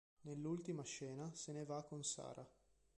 Nell'ultima 0.21 0.81
scena 0.83 1.31
se 1.35 1.51
ne 1.51 1.63
va 1.63 1.83
con 1.83 2.03
Sarah. 2.03 2.47